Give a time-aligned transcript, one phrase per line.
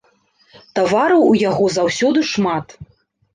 [0.79, 2.67] Тавараў у яго заўсёды шмат.